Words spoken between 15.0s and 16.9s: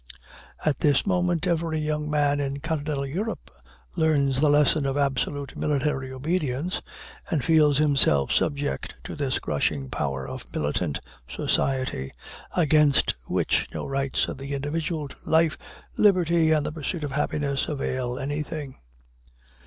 to life, liberty, and the